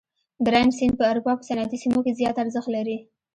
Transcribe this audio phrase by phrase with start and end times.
[0.43, 2.97] د راین سیند په اروپا په صنعتي سیمو کې زیات ارزښت لري.